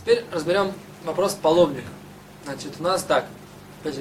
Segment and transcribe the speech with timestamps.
[0.00, 0.72] Теперь разберем
[1.04, 1.88] вопрос половника.
[2.44, 3.26] Значит, у нас так.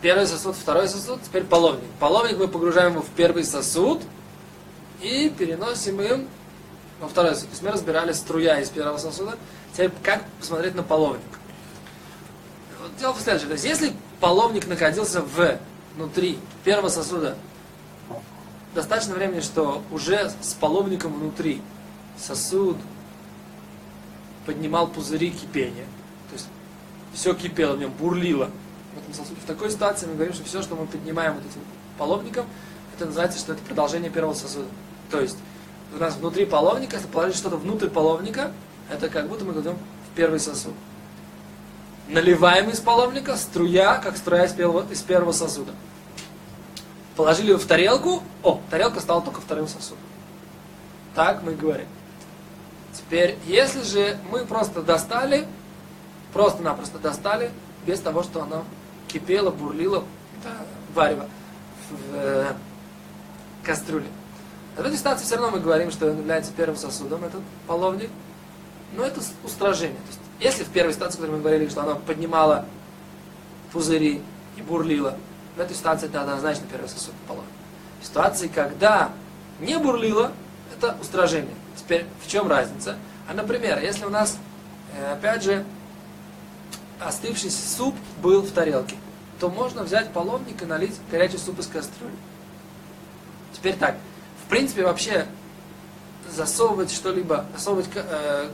[0.00, 1.84] Первый сосуд, второй сосуд, теперь половник.
[1.98, 4.02] Половник мы погружаем его в первый сосуд
[5.00, 6.28] и переносим им
[7.00, 7.48] во второй сосуд.
[7.48, 9.36] То есть мы разбирали струя из первого сосуда.
[9.72, 11.22] Теперь как посмотреть на половник?
[12.80, 13.48] Вот дело в следующем.
[13.48, 15.58] То есть если половник находился в,
[15.96, 17.36] внутри первого сосуда
[18.74, 21.62] достаточно времени, что уже с половником внутри
[22.16, 22.76] сосуд
[24.46, 25.86] поднимал пузыри кипения.
[26.28, 26.48] То есть
[27.12, 28.50] все кипело в нем, бурлило
[28.94, 29.40] в этом сосуде.
[29.40, 31.60] В такой ситуации мы говорим, что все, что мы поднимаем вот этим
[31.98, 32.46] половником,
[32.96, 34.68] это называется, что это продолжение первого сосуда.
[35.10, 35.38] То есть
[35.94, 38.52] у нас внутри половника, если положить что-то внутрь половника,
[38.90, 39.76] это как будто мы кладем
[40.10, 40.74] в первый сосуд.
[42.08, 45.72] Наливаем из половника, струя, как струя из первого, из первого сосуда.
[47.16, 49.98] Положили его в тарелку, о, тарелка стала только вторым сосудом.
[51.14, 51.86] Так мы говорим.
[52.92, 55.46] Теперь, если же мы просто достали,
[56.32, 57.50] просто-напросто достали,
[57.86, 58.64] без того, что оно
[59.08, 60.04] кипело, бурлило,
[60.44, 60.50] да,
[60.94, 61.28] варево
[61.88, 62.52] в э,
[63.62, 64.06] кастрюле.
[64.76, 68.10] В этой ситуации все равно мы говорим, что он является первым сосудом, этот половник.
[68.96, 69.98] Но это устражение.
[69.98, 72.64] То есть, если в первой ситуации, в которой мы говорили, что оно поднимало
[73.72, 74.22] пузыри
[74.56, 75.16] и бурлило,
[75.56, 77.50] в этой ситуации это однозначно первый сосуд половник.
[78.00, 79.10] В ситуации, когда
[79.60, 80.32] не бурлило,
[80.76, 81.54] это устражение.
[81.76, 82.96] Теперь в чем разница?
[83.28, 84.38] А, например, если у нас,
[84.96, 85.64] э, опять же,
[86.98, 88.96] остывший суп был в тарелке,
[89.38, 92.12] то можно взять половник и налить горячий суп из кастрюли.
[93.52, 93.96] Теперь так,
[94.44, 95.26] в принципе, вообще
[96.30, 98.48] засовывать что-либо, засовывать э,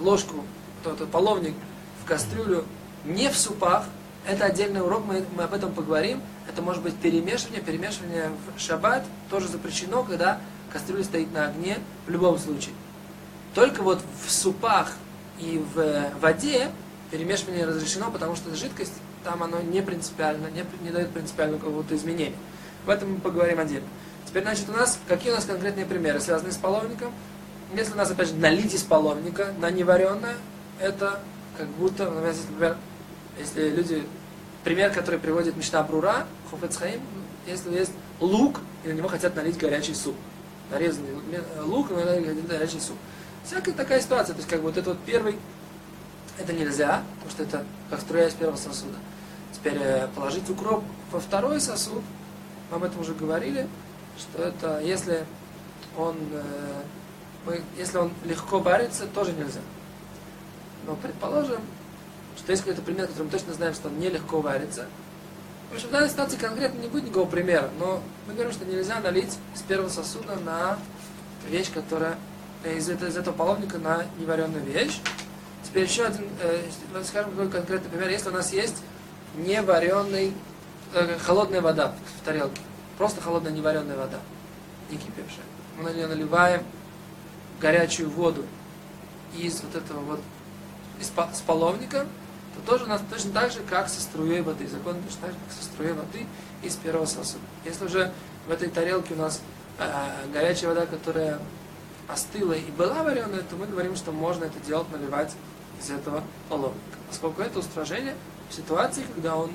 [0.00, 0.44] ложку,
[0.82, 1.54] тот половник
[2.02, 2.64] в кастрюлю
[3.04, 3.84] не в супах,
[4.26, 6.20] это отдельный урок, мы, мы об этом поговорим.
[6.48, 10.40] Это может быть перемешивание, перемешивание в шаббат тоже запрещено, когда
[10.72, 12.74] кастрюля стоит на огне в любом случае.
[13.54, 14.92] Только вот в супах
[15.38, 16.70] и в воде
[17.10, 18.94] перемешивание разрешено, потому что жидкость,
[19.24, 22.36] там оно не принципиально, не, не дает принципиального какого-то изменения.
[22.86, 23.86] В этом мы поговорим отдельно.
[24.26, 27.12] Теперь, значит, у нас, какие у нас конкретные примеры, связанные с половником?
[27.74, 30.36] Если у нас, опять же, налить из половника на невареное,
[30.80, 31.20] это
[31.58, 32.76] как будто, например,
[33.38, 34.06] если люди,
[34.64, 37.00] пример, который приводит Мишна Брура, Хофецхаим,
[37.46, 40.16] если есть лук, и на него хотят налить горячий суп.
[40.70, 41.16] Нарезанный
[41.62, 42.96] лук, и налить горячий суп.
[43.44, 45.36] Всякая такая ситуация, то есть как бы вот это вот первый,
[46.38, 48.96] это нельзя, потому что это как струя из первого сосуда.
[49.52, 52.02] Теперь э, положить укроп во второй сосуд,
[52.70, 53.66] мы об этом уже говорили,
[54.18, 55.26] что это если
[55.96, 56.82] он, э,
[57.44, 59.60] мы, если он легко варится, тоже нельзя.
[60.86, 61.60] Но предположим,
[62.36, 64.86] что есть какой-то пример, который мы точно знаем, что он нелегко варится.
[65.70, 69.00] В общем, в данной ситуации конкретно не будет никакого примера, но мы говорим, что нельзя
[69.00, 70.78] налить из первого сосуда на
[71.48, 72.16] вещь, которая
[72.64, 75.00] Э, из, из этого половника на невареную вещь.
[75.64, 76.62] Теперь еще один, э,
[77.04, 78.08] скажем, какой конкретный пример.
[78.08, 78.82] Если у нас есть
[79.36, 80.32] невареный,
[80.94, 82.60] э, холодная вода в тарелке,
[82.98, 84.18] просто холодная невареная вода,
[84.90, 85.44] не кипевшая.
[85.76, 86.62] Мы на нее наливаем
[87.60, 88.44] горячую воду
[89.36, 90.20] из вот этого вот,
[91.00, 92.06] из, с половника,
[92.54, 94.66] то тоже у нас точно так же, как со струей воды.
[94.66, 96.26] Закон точно так же, как со струей воды
[96.62, 97.44] из первого сосуда.
[97.64, 98.12] Если уже
[98.46, 99.40] в этой тарелке у нас
[99.78, 99.84] э,
[100.32, 101.38] горячая вода, которая
[102.08, 105.32] остыла и была вареная, то мы говорим, что можно это делать, наливать
[105.80, 106.98] из этого половника.
[107.08, 108.14] Поскольку это устражение
[108.50, 109.50] в ситуации, когда он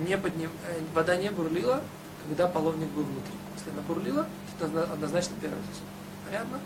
[0.00, 0.50] не подним...
[0.68, 1.82] Э, вода не бурлила,
[2.26, 3.34] когда половник был внутри.
[3.56, 4.26] Если она бурлила,
[4.58, 5.84] то это однозначно первый сосуд.
[6.26, 6.60] Понятно?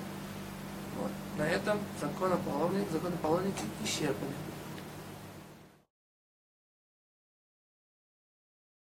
[0.99, 1.10] Вот.
[1.38, 4.32] На этом закон о половнике, закон о половнике исчерпаны.